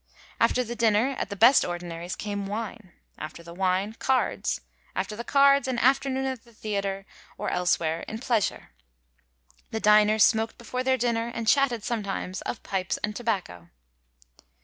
[0.39, 4.59] After the dinner at the best ordinaries came wine; after the wine, cards;
[4.95, 7.05] after the cards an afternoon at the theatre,
[7.37, 8.71] or elsewhere, in pleasure.
[9.69, 13.69] The diners smoked before their dinner and chatted sometimes of pipes and tobacco.